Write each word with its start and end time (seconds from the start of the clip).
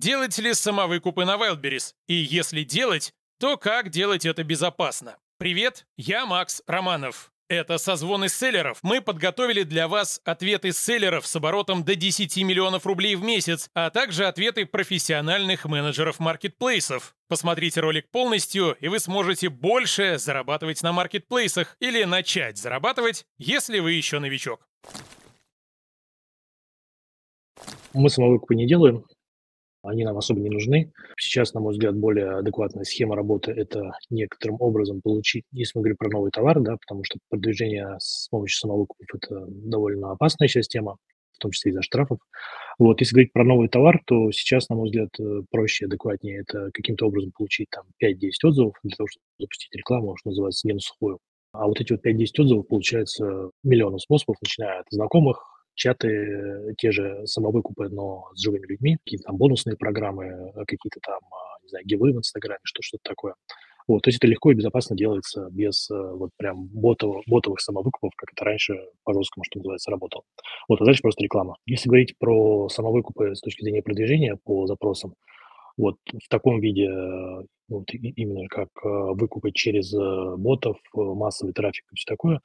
Делать 0.00 0.38
ли 0.38 0.54
самовыкупы 0.54 1.24
на 1.24 1.34
Wildberries? 1.34 1.92
И 2.06 2.14
если 2.14 2.62
делать, 2.62 3.12
то 3.40 3.56
как 3.56 3.88
делать 3.88 4.26
это 4.26 4.44
безопасно? 4.44 5.16
Привет, 5.38 5.88
я 5.96 6.24
Макс 6.24 6.62
Романов. 6.68 7.32
Это 7.48 7.78
созвоны 7.78 8.28
селлеров. 8.28 8.78
Мы 8.84 9.00
подготовили 9.00 9.64
для 9.64 9.88
вас 9.88 10.20
ответы 10.24 10.70
селлеров 10.70 11.26
с 11.26 11.34
оборотом 11.34 11.82
до 11.82 11.96
10 11.96 12.36
миллионов 12.44 12.86
рублей 12.86 13.16
в 13.16 13.24
месяц, 13.24 13.70
а 13.74 13.90
также 13.90 14.26
ответы 14.26 14.66
профессиональных 14.66 15.64
менеджеров 15.64 16.20
маркетплейсов. 16.20 17.16
Посмотрите 17.26 17.80
ролик 17.80 18.08
полностью, 18.08 18.76
и 18.78 18.86
вы 18.86 19.00
сможете 19.00 19.48
больше 19.48 20.16
зарабатывать 20.18 20.80
на 20.84 20.92
маркетплейсах 20.92 21.76
или 21.80 22.04
начать 22.04 22.56
зарабатывать, 22.56 23.26
если 23.36 23.80
вы 23.80 23.94
еще 23.94 24.20
новичок. 24.20 24.60
Мы 27.94 28.08
самовыкупы 28.10 28.54
не 28.54 28.68
делаем, 28.68 29.04
они 29.88 30.04
нам 30.04 30.16
особо 30.16 30.40
не 30.40 30.50
нужны. 30.50 30.92
Сейчас, 31.18 31.54
на 31.54 31.60
мой 31.60 31.72
взгляд, 31.72 31.96
более 31.96 32.38
адекватная 32.38 32.84
схема 32.84 33.16
работы– 33.16 33.50
это 33.56 33.92
некоторым 34.10 34.56
образом 34.60 35.00
получить, 35.02 35.44
если 35.52 35.72
мы 35.78 35.82
говорим 35.82 35.96
про 35.96 36.10
новый 36.10 36.30
товар, 36.30 36.60
да, 36.60 36.76
потому 36.76 37.04
что 37.04 37.18
продвижение 37.28 37.96
с 37.98 38.28
помощью 38.28 38.58
самовыкупов– 38.58 39.06
это 39.14 39.46
довольно 39.48 40.12
опасная 40.12 40.48
сейчас 40.48 40.68
тема, 40.68 40.96
в 41.34 41.38
том 41.38 41.50
числе 41.50 41.70
из-за 41.70 41.82
штрафов. 41.82 42.18
Вот, 42.78 43.00
если 43.00 43.14
говорить 43.14 43.32
про 43.32 43.44
новый 43.44 43.68
товар, 43.68 44.00
то 44.06 44.30
сейчас, 44.30 44.68
на 44.68 44.76
мой 44.76 44.86
взгляд, 44.86 45.08
э, 45.18 45.42
проще, 45.50 45.86
адекватнее 45.86 46.40
это 46.40 46.70
каким-то 46.72 47.06
образом 47.06 47.32
получить 47.36 47.68
там 47.70 47.84
5-10 48.02 48.30
отзывов 48.44 48.74
для 48.84 48.96
того, 48.96 49.08
чтобы 49.08 49.24
запустить 49.38 49.74
рекламу, 49.74 50.16
что 50.16 50.30
называется, 50.30 50.66
не 50.66 50.74
на 50.74 50.80
сухую. 50.80 51.18
А 51.52 51.66
вот 51.66 51.80
эти 51.80 51.92
вот 51.92 52.04
5-10 52.04 52.26
отзывов 52.38 52.68
получается 52.68 53.50
миллионы 53.64 53.98
способов, 53.98 54.36
начиная 54.40 54.80
от 54.80 54.86
знакомых, 54.90 55.57
чаты, 55.78 56.08
э, 56.08 56.74
те 56.76 56.90
же 56.90 57.26
самовыкупы, 57.26 57.88
но 57.88 58.28
с 58.34 58.42
живыми 58.42 58.66
людьми, 58.66 58.98
какие-то 59.04 59.24
там 59.28 59.36
бонусные 59.36 59.76
программы, 59.76 60.24
э, 60.24 60.64
какие-то 60.66 61.00
там, 61.00 61.20
а, 61.30 61.62
не 61.62 61.68
знаю, 61.68 61.86
гивы 61.86 62.12
в 62.12 62.18
Инстаграме, 62.18 62.60
что, 62.64 62.82
что-то 62.82 63.02
такое. 63.04 63.34
Вот, 63.86 64.02
то 64.02 64.08
есть 64.08 64.18
это 64.18 64.26
легко 64.26 64.50
и 64.50 64.54
безопасно 64.54 64.96
делается 64.96 65.48
без 65.50 65.88
э, 65.90 65.94
вот 65.94 66.30
прям 66.36 66.66
ботов, 66.66 67.22
ботовых 67.26 67.60
самовыкупов, 67.60 68.12
как 68.16 68.32
это 68.32 68.44
раньше 68.44 68.74
по 69.04 69.14
жесткому, 69.14 69.44
что 69.44 69.60
называется, 69.60 69.90
работало. 69.90 70.24
Вот, 70.68 70.82
а 70.82 70.84
дальше 70.84 71.00
просто 71.00 71.22
реклама. 71.22 71.56
Если 71.64 71.88
говорить 71.88 72.18
про 72.18 72.68
самовыкупы 72.68 73.34
с 73.34 73.40
точки 73.40 73.62
зрения 73.62 73.82
продвижения 73.82 74.36
по 74.44 74.66
запросам, 74.66 75.14
вот 75.78 75.96
в 76.12 76.28
таком 76.28 76.60
виде, 76.60 76.90
вот 77.68 77.84
именно 77.94 78.48
как 78.48 78.68
выкупы 78.82 79.52
через 79.52 79.94
ботов, 80.36 80.76
массовый 80.92 81.54
трафик 81.54 81.84
и 81.92 81.94
все 81.94 82.04
такое, 82.04 82.40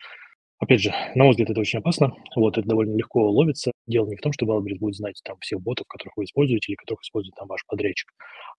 Опять 0.64 0.80
же, 0.80 0.94
на 1.14 1.26
мой 1.26 1.32
взгляд, 1.32 1.50
это 1.50 1.60
очень 1.60 1.80
опасно. 1.80 2.14
Вот, 2.38 2.58
это 2.58 2.66
довольно 2.66 2.96
легко 2.96 3.30
ловится. 3.30 3.74
Дело 3.86 4.08
не 4.08 4.16
в 4.16 4.22
том, 4.22 4.32
что 4.32 4.46
Wildberries 4.46 4.80
будет 4.80 4.96
знать 4.96 5.20
там 5.22 5.38
всех 5.42 5.62
ботов, 5.62 5.86
которых 5.90 6.16
вы 6.16 6.24
используете 6.24 6.72
или 6.72 6.78
которых 6.78 7.02
использует 7.02 7.36
там 7.36 7.50
ваш 7.50 7.66
подрядчик. 7.68 8.10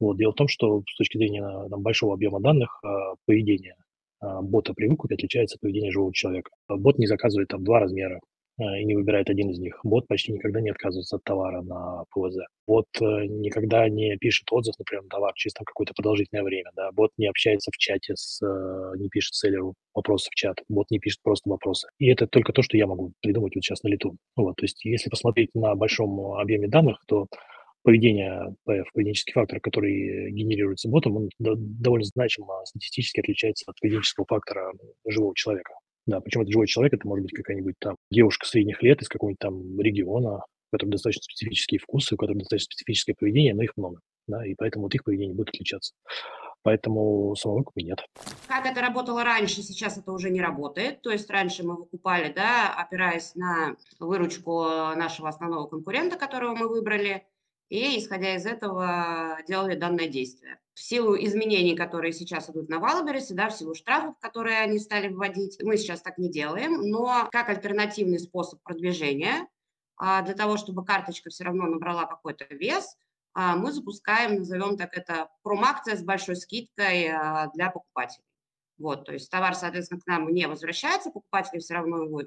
Вот, 0.00 0.18
дело 0.18 0.32
в 0.32 0.34
том, 0.34 0.46
что 0.46 0.82
с 0.86 0.96
точки 0.98 1.16
зрения 1.16 1.42
там, 1.70 1.80
большого 1.80 2.12
объема 2.12 2.42
данных, 2.42 2.78
а, 2.84 3.14
поведение 3.24 3.76
а, 4.20 4.42
бота 4.42 4.74
при 4.74 4.86
выкупе 4.86 5.14
отличается 5.14 5.56
от 5.56 5.62
поведения 5.62 5.90
живого 5.90 6.12
человека. 6.12 6.50
Бот 6.68 6.98
не 6.98 7.06
заказывает 7.06 7.48
там 7.48 7.64
два 7.64 7.80
размера, 7.80 8.20
Э, 8.20 8.33
и 8.58 8.84
не 8.84 8.94
выбирает 8.94 9.30
один 9.30 9.50
из 9.50 9.58
них. 9.58 9.80
Бот 9.82 10.06
почти 10.06 10.32
никогда 10.32 10.60
не 10.60 10.70
отказывается 10.70 11.16
от 11.16 11.24
товара 11.24 11.62
на 11.62 12.04
ПВЗ. 12.10 12.38
Бот 12.66 12.86
э, 13.00 13.26
никогда 13.26 13.88
не 13.88 14.16
пишет 14.16 14.46
отзыв, 14.52 14.74
например, 14.78 15.02
на 15.04 15.08
товар 15.08 15.32
через 15.34 15.54
какое-то 15.54 15.92
продолжительное 15.94 16.44
время. 16.44 16.70
Да? 16.76 16.90
Бот 16.92 17.10
не 17.16 17.26
общается 17.26 17.70
в 17.72 17.76
чате, 17.76 18.14
с, 18.16 18.40
э, 18.42 18.98
не 18.98 19.08
пишет 19.08 19.34
селлеру 19.34 19.74
вопросы 19.92 20.28
в 20.30 20.34
чат. 20.34 20.58
Бот 20.68 20.90
не 20.90 21.00
пишет 21.00 21.20
просто 21.22 21.50
вопросы. 21.50 21.88
И 21.98 22.06
это 22.06 22.26
только 22.26 22.52
то, 22.52 22.62
что 22.62 22.76
я 22.76 22.86
могу 22.86 23.12
придумать 23.20 23.54
вот 23.56 23.64
сейчас 23.64 23.82
на 23.82 23.88
лету. 23.88 24.16
Вот, 24.36 24.56
то 24.56 24.64
есть 24.64 24.84
если 24.84 25.10
посмотреть 25.10 25.50
на 25.54 25.74
большом 25.74 26.34
объеме 26.36 26.68
данных, 26.68 27.02
то 27.08 27.26
поведение 27.82 28.54
ПФ, 28.64 28.92
поведенческий 28.94 29.32
фактор, 29.32 29.60
который 29.60 30.30
генерируется 30.30 30.88
ботом, 30.88 31.16
он 31.16 31.28
довольно 31.38 32.04
значимо 32.04 32.64
статистически 32.64 33.20
отличается 33.20 33.64
от 33.68 33.78
поведенческого 33.80 34.26
фактора 34.26 34.72
живого 35.06 35.34
человека. 35.34 35.74
Да, 36.06 36.20
причем 36.20 36.42
это 36.42 36.52
живой 36.52 36.66
человек, 36.66 36.94
это 36.94 37.08
может 37.08 37.22
быть 37.22 37.34
какая-нибудь 37.34 37.76
там 37.78 37.96
девушка 38.10 38.46
средних 38.46 38.82
лет 38.82 39.00
из 39.00 39.08
какого-нибудь 39.08 39.38
там 39.38 39.80
региона, 39.80 40.36
у 40.36 40.76
которой 40.76 40.90
достаточно 40.90 41.22
специфические 41.22 41.78
вкусы, 41.78 42.14
у 42.14 42.18
которой 42.18 42.38
достаточно 42.38 42.66
специфическое 42.66 43.14
поведение, 43.18 43.54
но 43.54 43.62
их 43.62 43.72
много, 43.76 44.00
да, 44.26 44.46
и 44.46 44.54
поэтому 44.54 44.84
вот 44.84 44.94
их 44.94 45.04
поведение 45.04 45.34
будет 45.34 45.48
отличаться. 45.48 45.94
Поэтому 46.62 47.36
самого 47.36 47.58
выкупа 47.58 47.80
нет. 47.80 47.98
Как 48.48 48.64
это 48.64 48.80
работало 48.80 49.22
раньше, 49.22 49.62
сейчас 49.62 49.98
это 49.98 50.12
уже 50.12 50.30
не 50.30 50.40
работает. 50.40 51.02
То 51.02 51.10
есть 51.10 51.28
раньше 51.28 51.62
мы 51.62 51.76
выкупали, 51.76 52.32
да, 52.32 52.74
опираясь 52.74 53.34
на 53.34 53.76
выручку 54.00 54.62
нашего 54.96 55.28
основного 55.28 55.66
конкурента, 55.66 56.16
которого 56.16 56.54
мы 56.54 56.68
выбрали, 56.68 57.26
и, 57.68 57.98
исходя 57.98 58.36
из 58.36 58.46
этого, 58.46 59.38
делали 59.48 59.74
данное 59.74 60.08
действие. 60.08 60.58
В 60.74 60.80
силу 60.80 61.16
изменений, 61.16 61.76
которые 61.76 62.12
сейчас 62.12 62.50
идут 62.50 62.68
на 62.68 62.78
Валберисе, 62.78 63.34
да, 63.34 63.48
в 63.48 63.54
силу 63.56 63.74
штрафов, 63.74 64.18
которые 64.20 64.58
они 64.58 64.78
стали 64.78 65.08
вводить, 65.08 65.62
мы 65.62 65.76
сейчас 65.76 66.02
так 66.02 66.18
не 66.18 66.30
делаем, 66.30 66.80
но 66.82 67.28
как 67.30 67.48
альтернативный 67.48 68.18
способ 68.18 68.62
продвижения, 68.62 69.46
а, 69.96 70.22
для 70.22 70.34
того, 70.34 70.56
чтобы 70.56 70.84
карточка 70.84 71.30
все 71.30 71.44
равно 71.44 71.66
набрала 71.66 72.06
какой-то 72.06 72.44
вес, 72.50 72.96
а, 73.32 73.56
мы 73.56 73.72
запускаем, 73.72 74.36
назовем 74.36 74.76
так 74.76 74.96
это, 74.96 75.28
промакция 75.42 75.96
с 75.96 76.02
большой 76.02 76.36
скидкой 76.36 77.08
а, 77.08 77.50
для 77.54 77.70
покупателей. 77.70 78.26
Вот, 78.78 79.04
то 79.04 79.12
есть 79.12 79.30
товар, 79.30 79.54
соответственно, 79.54 80.00
к 80.00 80.06
нам 80.06 80.28
не 80.28 80.46
возвращается, 80.48 81.10
покупатели 81.10 81.60
все 81.60 81.74
равно 81.74 82.02
его 82.02 82.22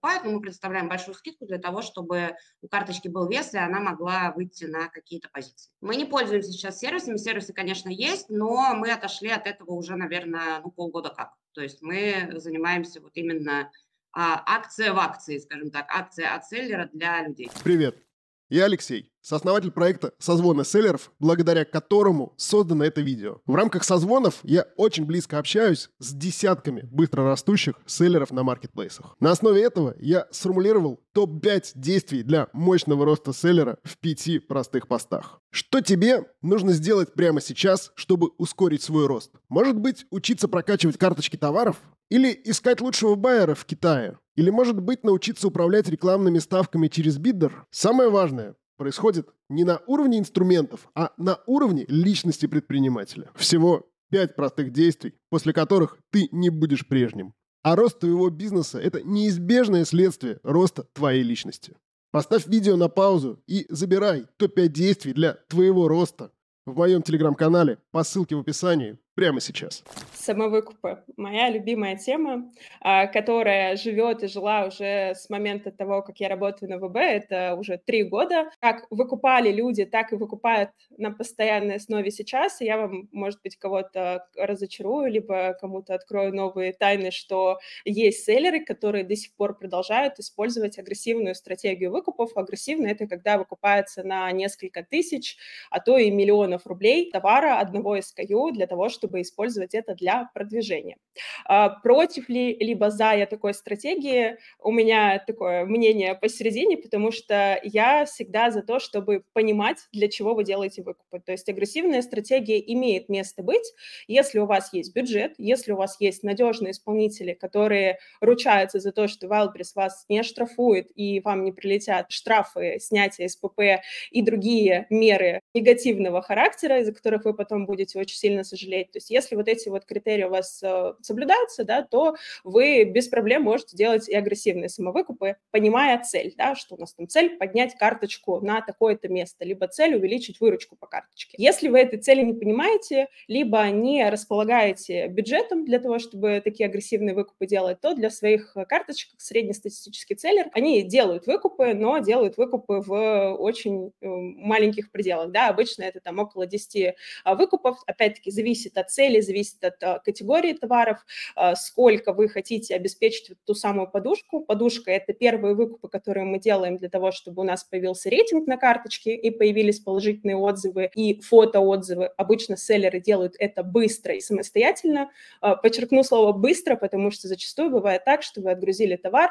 покупают, 0.00 0.24
но 0.24 0.30
мы 0.32 0.40
предоставляем 0.40 0.88
большую 0.88 1.14
скидку 1.14 1.46
для 1.46 1.58
того, 1.58 1.82
чтобы 1.82 2.34
у 2.62 2.68
карточки 2.68 3.08
был 3.08 3.28
вес, 3.28 3.54
и 3.54 3.58
она 3.58 3.80
могла 3.80 4.32
выйти 4.32 4.64
на 4.64 4.88
какие-то 4.88 5.28
позиции. 5.30 5.70
Мы 5.80 5.96
не 5.96 6.04
пользуемся 6.04 6.52
сейчас 6.52 6.78
сервисами, 6.78 7.16
сервисы, 7.16 7.52
конечно, 7.52 7.88
есть, 7.88 8.30
но 8.30 8.74
мы 8.74 8.90
отошли 8.92 9.30
от 9.30 9.46
этого 9.46 9.72
уже, 9.72 9.96
наверное, 9.96 10.60
ну, 10.62 10.70
полгода 10.70 11.10
как. 11.10 11.34
То 11.52 11.60
есть 11.60 11.82
мы 11.82 12.30
занимаемся 12.36 13.00
вот 13.00 13.12
именно 13.14 13.70
а, 14.12 14.42
акция 14.46 14.92
в 14.92 14.98
акции, 14.98 15.38
скажем 15.38 15.70
так, 15.70 15.86
акция 15.88 16.34
от 16.34 16.46
селлера 16.46 16.88
для 16.92 17.26
людей. 17.26 17.50
Привет, 17.62 18.02
я 18.48 18.64
Алексей, 18.64 19.09
сооснователь 19.22 19.70
проекта 19.70 20.12
«Созвоны 20.18 20.64
селлеров», 20.64 21.12
благодаря 21.18 21.64
которому 21.64 22.32
создано 22.36 22.84
это 22.84 23.00
видео. 23.00 23.38
В 23.46 23.54
рамках 23.54 23.84
созвонов 23.84 24.40
я 24.42 24.66
очень 24.76 25.04
близко 25.04 25.38
общаюсь 25.38 25.90
с 25.98 26.12
десятками 26.12 26.88
быстрорастущих 26.90 27.74
селлеров 27.86 28.30
на 28.30 28.42
маркетплейсах. 28.42 29.16
На 29.20 29.30
основе 29.30 29.62
этого 29.62 29.94
я 29.98 30.26
сформулировал 30.30 31.00
топ-5 31.12 31.72
действий 31.74 32.22
для 32.22 32.48
мощного 32.52 33.04
роста 33.04 33.32
селлера 33.32 33.78
в 33.84 33.98
пяти 33.98 34.38
простых 34.38 34.88
постах. 34.88 35.40
Что 35.50 35.80
тебе 35.80 36.24
нужно 36.42 36.72
сделать 36.72 37.14
прямо 37.14 37.40
сейчас, 37.40 37.92
чтобы 37.94 38.28
ускорить 38.38 38.82
свой 38.82 39.06
рост? 39.06 39.32
Может 39.48 39.76
быть, 39.78 40.06
учиться 40.10 40.48
прокачивать 40.48 40.98
карточки 40.98 41.36
товаров? 41.36 41.76
Или 42.08 42.40
искать 42.44 42.80
лучшего 42.80 43.14
байера 43.14 43.54
в 43.54 43.64
Китае? 43.64 44.18
Или, 44.34 44.50
может 44.50 44.80
быть, 44.80 45.04
научиться 45.04 45.46
управлять 45.46 45.88
рекламными 45.88 46.38
ставками 46.38 46.88
через 46.88 47.18
биддер? 47.18 47.66
Самое 47.70 48.10
важное 48.10 48.56
происходит 48.80 49.28
не 49.50 49.64
на 49.64 49.82
уровне 49.86 50.18
инструментов, 50.18 50.88
а 50.94 51.12
на 51.18 51.38
уровне 51.44 51.84
личности 51.88 52.46
предпринимателя. 52.46 53.30
Всего 53.34 53.86
пять 54.10 54.34
простых 54.34 54.72
действий, 54.72 55.12
после 55.28 55.52
которых 55.52 55.98
ты 56.10 56.30
не 56.32 56.48
будешь 56.48 56.88
прежним. 56.88 57.34
А 57.62 57.76
рост 57.76 57.98
твоего 57.98 58.30
бизнеса– 58.30 58.78
это 58.80 59.02
неизбежное 59.02 59.84
следствие 59.84 60.40
роста 60.42 60.84
твоей 60.94 61.22
личности. 61.22 61.76
Поставь 62.10 62.46
видео 62.46 62.76
на 62.76 62.88
паузу 62.88 63.42
и 63.46 63.66
забирай 63.68 64.24
топ-5 64.38 64.68
действий 64.68 65.12
для 65.12 65.34
твоего 65.50 65.86
роста 65.86 66.32
в 66.64 66.74
моем 66.74 67.02
телеграм-канале 67.02 67.76
по 67.90 68.02
ссылке 68.02 68.34
в 68.34 68.40
описании 68.40 68.98
прямо 69.20 69.38
сейчас. 69.40 69.84
Самовыкупы. 70.14 71.04
Моя 71.18 71.50
любимая 71.50 71.96
тема, 71.96 72.50
а, 72.80 73.06
которая 73.06 73.76
живет 73.76 74.22
и 74.22 74.28
жила 74.28 74.64
уже 74.64 75.14
с 75.14 75.28
момента 75.28 75.70
того, 75.70 76.00
как 76.00 76.20
я 76.20 76.30
работаю 76.30 76.70
на 76.70 76.78
ВБ, 76.78 76.96
это 76.96 77.54
уже 77.54 77.76
три 77.76 78.02
года. 78.02 78.50
Как 78.60 78.86
выкупали 78.88 79.52
люди, 79.52 79.84
так 79.84 80.14
и 80.14 80.16
выкупают 80.16 80.70
на 80.96 81.10
постоянной 81.10 81.76
основе 81.76 82.10
сейчас. 82.10 82.62
Я 82.62 82.78
вам, 82.78 83.10
может 83.12 83.42
быть, 83.42 83.56
кого-то 83.56 84.26
разочарую, 84.36 85.10
либо 85.10 85.54
кому-то 85.60 85.94
открою 85.94 86.34
новые 86.34 86.72
тайны, 86.72 87.10
что 87.10 87.58
есть 87.84 88.24
селлеры, 88.24 88.64
которые 88.64 89.04
до 89.04 89.16
сих 89.16 89.34
пор 89.34 89.58
продолжают 89.58 90.18
использовать 90.18 90.78
агрессивную 90.78 91.34
стратегию 91.34 91.90
выкупов. 91.90 92.30
Агрессивно 92.36 92.86
это 92.86 93.06
когда 93.06 93.36
выкупается 93.36 94.02
на 94.02 94.32
несколько 94.32 94.82
тысяч, 94.82 95.36
а 95.70 95.78
то 95.78 95.98
и 95.98 96.10
миллионов 96.10 96.66
рублей 96.66 97.10
товара 97.10 97.58
одного 97.60 97.98
SKU 97.98 98.52
для 98.52 98.66
того, 98.66 98.88
чтобы 98.88 99.09
чтобы 99.10 99.22
использовать 99.22 99.74
это 99.74 99.94
для 99.94 100.30
продвижения. 100.34 100.96
А, 101.44 101.68
против 101.68 102.28
ли, 102.28 102.56
либо 102.60 102.90
за 102.90 103.12
я 103.12 103.26
такой 103.26 103.54
стратегии, 103.54 104.36
у 104.60 104.70
меня 104.70 105.22
такое 105.26 105.64
мнение 105.64 106.14
посередине, 106.14 106.76
потому 106.76 107.10
что 107.10 107.60
я 107.64 108.04
всегда 108.04 108.50
за 108.50 108.62
то, 108.62 108.78
чтобы 108.78 109.24
понимать, 109.32 109.78
для 109.92 110.08
чего 110.08 110.34
вы 110.34 110.44
делаете 110.44 110.82
выкупы. 110.82 111.20
То 111.20 111.32
есть 111.32 111.48
агрессивная 111.48 112.02
стратегия 112.02 112.60
имеет 112.72 113.08
место 113.08 113.42
быть, 113.42 113.72
если 114.06 114.38
у 114.38 114.46
вас 114.46 114.72
есть 114.72 114.94
бюджет, 114.94 115.34
если 115.38 115.72
у 115.72 115.76
вас 115.76 115.96
есть 116.00 116.22
надежные 116.22 116.70
исполнители, 116.70 117.34
которые 117.34 117.98
ручаются 118.20 118.78
за 118.78 118.92
то, 118.92 119.08
что 119.08 119.26
Wildberries 119.26 119.72
вас 119.74 120.04
не 120.08 120.22
штрафует 120.22 120.88
и 120.94 121.20
вам 121.20 121.44
не 121.44 121.52
прилетят 121.52 122.10
штрафы, 122.12 122.78
снятие 122.80 123.28
СПП 123.28 123.82
и 124.10 124.22
другие 124.22 124.86
меры 124.90 125.40
негативного 125.54 126.22
характера, 126.22 126.80
из-за 126.80 126.92
которых 126.92 127.24
вы 127.24 127.34
потом 127.34 127.66
будете 127.66 127.98
очень 127.98 128.16
сильно 128.16 128.44
сожалеть. 128.44 128.92
То 128.92 128.99
есть 129.00 129.10
если 129.10 129.36
вот 129.36 129.48
эти 129.48 129.68
вот 129.68 129.84
критерии 129.84 130.24
у 130.24 130.30
вас 130.30 130.62
э, 130.62 130.94
соблюдаются, 131.02 131.64
да, 131.64 131.82
то 131.82 132.16
вы 132.44 132.84
без 132.84 133.08
проблем 133.08 133.42
можете 133.42 133.76
делать 133.76 134.08
и 134.08 134.14
агрессивные 134.14 134.68
самовыкупы, 134.68 135.36
понимая 135.50 136.02
цель, 136.02 136.34
да, 136.36 136.54
что 136.54 136.76
у 136.76 136.78
нас 136.78 136.94
там 136.94 137.08
цель 137.08 137.36
поднять 137.36 137.76
карточку 137.76 138.40
на 138.40 138.60
такое-то 138.60 139.08
место, 139.08 139.44
либо 139.44 139.68
цель 139.68 139.94
увеличить 139.94 140.40
выручку 140.40 140.76
по 140.76 140.86
карточке. 140.86 141.34
Если 141.38 141.68
вы 141.68 141.80
этой 141.80 141.98
цели 141.98 142.22
не 142.22 142.34
понимаете, 142.34 143.08
либо 143.28 143.68
не 143.68 144.08
располагаете 144.08 145.08
бюджетом 145.08 145.64
для 145.64 145.78
того, 145.78 145.98
чтобы 145.98 146.40
такие 146.42 146.68
агрессивные 146.68 147.14
выкупы 147.14 147.46
делать, 147.46 147.80
то 147.80 147.94
для 147.94 148.10
своих 148.10 148.56
карточек 148.68 149.10
среднестатистический 149.18 150.14
целлер, 150.14 150.46
они 150.52 150.82
делают 150.82 151.26
выкупы, 151.26 151.74
но 151.74 151.98
делают 151.98 152.36
выкупы 152.36 152.82
в 152.86 153.34
очень 153.34 153.92
э, 154.00 154.06
маленьких 154.06 154.90
пределах, 154.90 155.30
да, 155.30 155.48
обычно 155.48 155.84
это 155.84 156.00
там 156.00 156.18
около 156.18 156.46
10 156.46 156.94
а, 157.24 157.34
выкупов, 157.34 157.78
опять-таки 157.86 158.30
зависит 158.30 158.76
от 158.80 158.90
цели, 158.90 159.20
зависит 159.20 159.62
от 159.64 159.82
а, 159.82 159.98
категории 159.98 160.52
товаров, 160.52 160.98
а, 161.36 161.54
сколько 161.54 162.12
вы 162.12 162.28
хотите 162.28 162.74
обеспечить 162.74 163.32
ту 163.46 163.54
самую 163.54 163.88
подушку. 163.88 164.40
Подушка– 164.40 164.90
это 164.92 165.12
первые 165.12 165.54
выкупы, 165.54 165.88
которые 165.88 166.24
мы 166.24 166.38
делаем 166.38 166.76
для 166.76 166.88
того, 166.88 167.12
чтобы 167.12 167.42
у 167.42 167.44
нас 167.44 167.64
появился 167.64 168.10
рейтинг 168.10 168.46
на 168.46 168.56
карточке 168.56 169.14
и 169.14 169.30
появились 169.30 169.80
положительные 169.80 170.36
отзывы 170.36 170.90
и 170.94 171.20
фотоотзывы. 171.20 172.06
Обычно 172.16 172.56
селлеры 172.56 173.00
делают 173.00 173.34
это 173.38 173.62
быстро 173.62 174.14
и 174.14 174.20
самостоятельно. 174.20 175.10
Подчеркну 175.40 176.02
слово 176.02 176.32
«быстро», 176.32 176.76
потому 176.76 177.10
что 177.10 177.28
зачастую 177.28 177.70
бывает 177.70 178.04
так, 178.04 178.22
что 178.22 178.40
вы 178.40 178.50
отгрузили 178.50 178.96
товар, 178.96 179.30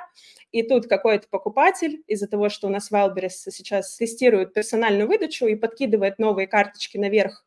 и 0.51 0.63
тут 0.63 0.87
какой-то 0.87 1.27
покупатель 1.29 2.03
из-за 2.07 2.27
того, 2.27 2.49
что 2.49 2.67
у 2.67 2.69
нас 2.69 2.91
Wildberries 2.91 3.49
сейчас 3.51 3.95
тестирует 3.95 4.53
персональную 4.53 5.07
выдачу 5.07 5.45
и 5.45 5.55
подкидывает 5.55 6.19
новые 6.19 6.47
карточки 6.47 6.97
наверх 6.97 7.45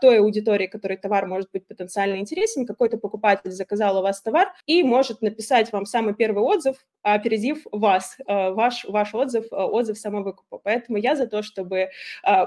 той 0.00 0.18
аудитории, 0.18 0.66
которой 0.66 0.96
товар 0.96 1.26
может 1.26 1.50
быть 1.52 1.66
потенциально 1.66 2.16
интересен, 2.16 2.66
какой-то 2.66 2.98
покупатель 2.98 3.50
заказал 3.50 3.98
у 3.98 4.02
вас 4.02 4.20
товар 4.22 4.52
и 4.66 4.82
может 4.82 5.22
написать 5.22 5.72
вам 5.72 5.86
самый 5.86 6.14
первый 6.14 6.42
отзыв, 6.42 6.76
опередив 7.02 7.66
вас, 7.70 8.16
э, 8.26 8.50
ваш, 8.50 8.84
ваш 8.84 9.14
отзыв, 9.14 9.46
э, 9.52 9.56
отзыв 9.56 9.98
самовыкупа. 9.98 10.58
Поэтому 10.58 10.98
я 10.98 11.16
за 11.16 11.26
то, 11.26 11.42
чтобы 11.42 11.76
э, 11.78 11.88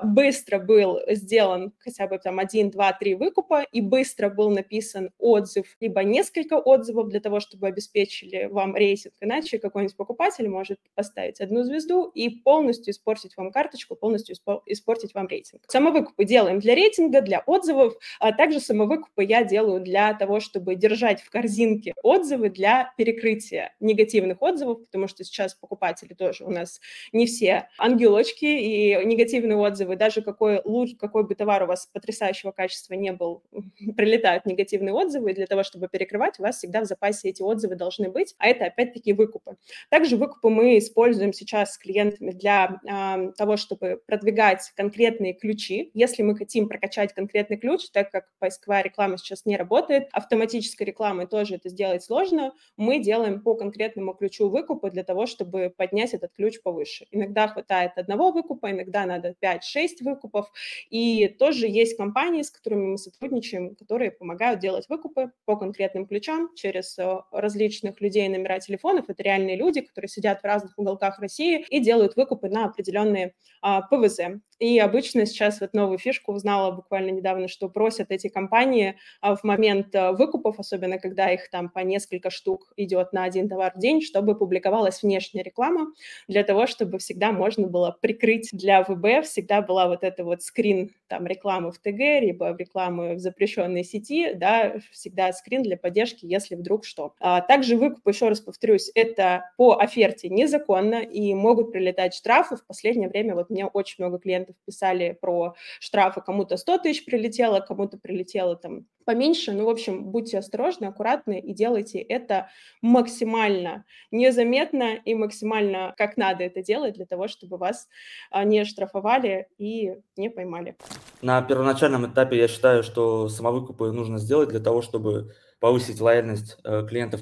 быстро 0.04 0.60
был 0.60 1.00
сделан 1.10 1.74
хотя 1.78 2.08
бы 2.08 2.18
там 2.18 2.40
один, 2.40 2.72
два, 2.72 2.92
три 2.94 3.16
выкупа 3.16 3.64
и 3.72 3.82
быстро 3.82 4.30
был 4.30 4.50
написан 4.50 5.12
отзыв, 5.20 5.76
либо 5.80 6.04
несколько 6.04 6.56
отзывов 6.56 7.10
для 7.10 7.20
того, 7.20 7.40
чтобы 7.40 7.68
обеспечили 7.68 8.48
вам 8.52 8.76
рейтинг. 8.76 9.14
Иначе 9.22 9.60
какой-нибудь 9.88 9.98
покупатель 9.98 10.48
может 10.50 10.80
поставить 10.96 11.42
одну 11.42 11.64
звезду 11.64 12.12
и 12.14 12.30
полностью 12.30 12.92
испортить 12.92 13.36
вам 13.38 13.52
карточку, 13.52 13.96
полностью 13.96 14.36
испортить 14.66 15.14
вам 15.14 15.28
рейтинг. 15.28 15.64
Самовыкупы 15.68 16.26
делаем 16.26 16.60
для 16.60 16.76
рейтинга, 16.76 17.22
для 17.22 17.40
отзывов, 17.40 17.96
а 18.20 18.32
также 18.32 18.60
самовыкупы 18.60 19.24
я 19.24 19.44
делаю 19.44 19.82
для 19.82 20.14
того, 20.14 20.40
чтобы 20.40 20.76
держать 20.76 21.22
в 21.22 21.30
корзинке 21.30 21.94
отзывы 22.04 22.50
для 22.50 22.94
перекрытия 22.98 23.74
негативных 23.80 24.42
отзывов, 24.42 24.84
потому 24.86 25.08
что 25.08 25.24
сейчас 25.24 25.56
покупатели 25.56 26.14
тоже 26.14 26.44
у 26.44 26.52
нас 26.52 26.80
не 27.12 27.26
все 27.26 27.70
ангелочки, 27.78 28.46
и 28.46 29.06
негативные 29.06 29.58
отзывы, 29.58 29.96
даже 29.96 30.22
какой, 30.22 30.62
какой 31.00 31.24
бы 31.24 31.36
товар 31.36 31.64
у 31.64 31.68
вас 31.68 31.88
потрясающего 31.88 32.52
качества 32.52 32.94
не 32.94 33.12
был, 33.12 33.44
прилетают 33.98 34.46
негативные 34.46 34.94
отзывы, 34.94 35.32
и 35.32 35.34
для 35.34 35.48
того, 35.48 35.64
чтобы 35.64 35.88
перекрывать, 35.88 36.40
у 36.40 36.44
вас 36.44 36.58
всегда 36.58 36.82
в 36.82 36.86
запасе 36.86 37.30
эти 37.30 37.42
отзывы 37.42 37.76
должны 37.76 38.10
быть, 38.10 38.36
а 38.38 38.48
это 38.48 38.66
опять-таки 38.66 39.14
выкупы. 39.14 39.58
Также 39.90 40.18
выкупы 40.18 40.50
мы 40.50 40.78
используем 40.78 41.34
сейчас 41.34 41.74
с 41.74 41.78
клиентами 41.78 42.32
для 42.32 42.80
э, 42.84 43.32
того, 43.38 43.58
чтобы 43.58 44.02
продвигать 44.06 44.72
конкретные 44.76 45.34
ключи. 45.34 45.92
Если 45.94 46.24
мы 46.24 46.36
хотим 46.36 46.68
прокачать 46.68 47.14
конкретный 47.14 47.58
ключ, 47.58 47.90
так 47.92 48.12
как 48.12 48.26
поисковая 48.40 48.84
реклама 48.84 49.18
сейчас 49.18 49.46
не 49.46 49.58
работает, 49.58 50.10
автоматической 50.12 50.86
рекламой 50.86 51.28
тоже 51.28 51.56
это 51.56 51.70
сделать 51.70 52.04
сложно, 52.04 52.54
мы 52.78 53.00
делаем 53.00 53.42
по 53.42 53.56
конкретному 53.56 54.14
ключу 54.14 54.50
выкупа 54.50 54.90
для 54.90 55.04
того, 55.04 55.26
чтобы 55.26 55.74
поднять 55.76 56.14
этот 56.14 56.34
ключ 56.34 56.62
повыше. 56.62 57.06
Иногда 57.12 57.48
хватает 57.48 57.92
одного 57.98 58.32
выкупа, 58.32 58.72
иногда 58.72 59.06
надо 59.06 59.36
5-6 59.42 59.60
выкупов, 60.02 60.52
и 60.90 61.28
тоже 61.28 61.68
есть 61.68 61.98
компании, 61.98 62.42
с 62.42 62.52
которыми 62.52 62.88
мы 62.88 62.98
сотрудничаем, 62.98 63.76
которые 63.76 64.12
помогают 64.12 64.60
делать 64.60 64.88
выкупы 64.90 65.32
по 65.46 65.56
конкретным 65.56 66.06
ключам 66.06 66.50
через 66.56 66.98
э, 66.98 67.22
различных 67.32 68.02
людей 68.02 68.28
номера 68.30 68.60
телефонов. 68.60 69.10
Это 69.10 69.24
реальные 69.24 69.56
люди, 69.56 69.67
которые 69.76 70.10
сидят 70.10 70.42
в 70.42 70.46
разных 70.46 70.78
уголках 70.78 71.20
России 71.20 71.66
и 71.70 71.80
делают 71.80 72.16
выкупы 72.16 72.50
на 72.50 72.66
определенные 72.66 73.34
а, 73.62 73.82
ПВЗ. 73.82 74.20
И 74.60 74.80
обычно 74.80 75.26
сейчас 75.26 75.62
вот 75.62 75.74
новую 75.74 76.00
фишку 76.00 76.34
узнала 76.34 76.72
буквально 76.72 77.12
недавно, 77.12 77.48
что 77.48 77.70
просят 77.70 78.12
эти 78.12 78.28
компании 78.28 78.98
а, 79.22 79.36
в 79.36 79.44
момент 79.44 79.96
а, 79.96 80.14
выкупов, 80.14 80.60
особенно 80.60 80.98
когда 80.98 81.32
их 81.32 81.50
там 81.50 81.70
по 81.70 81.80
несколько 81.80 82.30
штук 82.30 82.74
идет 82.76 83.14
на 83.14 83.24
один 83.24 83.50
товар 83.50 83.74
в 83.76 83.80
день, 83.80 84.02
чтобы 84.02 84.36
публиковалась 84.38 85.04
внешняя 85.04 85.44
реклама, 85.44 85.94
для 86.28 86.44
того, 86.44 86.66
чтобы 86.68 86.98
всегда 87.00 87.32
можно 87.32 87.68
было 87.68 87.96
прикрыть 88.02 88.50
для 88.52 88.84
ВБ, 88.84 89.26
всегда 89.26 89.62
была 89.62 89.88
вот 89.88 90.04
эта 90.04 90.24
вот 90.24 90.42
скрин 90.42 90.92
там 91.08 91.26
рекламы 91.28 91.72
в 91.72 91.80
ТГ, 91.80 92.22
либо 92.22 92.56
рекламы 92.58 93.16
в 93.16 93.20
запрещенной 93.20 93.84
сети, 93.84 94.34
да, 94.34 94.76
всегда 94.92 95.32
скрин 95.34 95.64
для 95.64 95.78
поддержки, 95.78 96.26
если 96.26 96.56
вдруг 96.56 96.86
что. 96.86 97.14
А 97.20 97.42
также 97.42 97.78
выкуп, 97.78 98.08
еще 98.08 98.28
раз 98.30 98.42
повторюсь, 98.42 98.92
это 98.96 99.52
по 99.58 99.78
оферте 99.80 100.30
незаконно, 100.30 100.96
и 101.02 101.34
могут 101.34 101.72
прилетать 101.72 102.14
штрафы. 102.14 102.58
В 102.58 102.66
последнее 102.66 103.10
время 103.10 103.36
вот 103.36 103.50
мне 103.50 103.66
очень 103.66 104.04
много 104.04 104.20
клиентов 104.20 104.47
писали 104.66 105.18
про 105.20 105.56
штрафы, 105.80 106.22
кому-то 106.22 106.58
100 106.58 106.78
тысяч 106.80 107.06
прилетело, 107.06 107.60
кому-то 107.60 107.98
прилетело 107.98 108.56
там 108.56 108.86
поменьше. 109.06 109.54
Ну, 109.54 109.66
в 109.66 109.70
общем, 109.70 110.06
будьте 110.06 110.38
осторожны, 110.38 110.86
аккуратны 110.86 111.40
и 111.40 111.54
делайте 111.54 112.00
это 112.00 112.50
максимально 112.82 113.86
незаметно 114.12 114.96
и 114.96 115.16
максимально 115.16 115.94
как 115.98 116.18
надо 116.18 116.44
это 116.44 116.62
делать 116.62 116.96
для 116.96 117.06
того, 117.06 117.28
чтобы 117.28 117.58
вас 117.58 117.88
а, 118.32 118.44
не 118.44 118.66
штрафовали 118.66 119.48
и 119.58 119.94
не 120.18 120.30
поймали. 120.30 120.76
На 121.22 121.42
первоначальном 121.42 122.12
этапе 122.12 122.38
я 122.38 122.48
считаю, 122.48 122.84
что 122.84 123.30
самовыкупы 123.30 123.92
нужно 123.92 124.18
сделать 124.18 124.50
для 124.50 124.60
того, 124.60 124.82
чтобы 124.82 125.34
повысить 125.60 126.02
лояльность 126.02 126.58
э, 126.64 126.86
клиентов 126.88 127.22